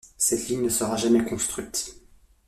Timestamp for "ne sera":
0.63-0.97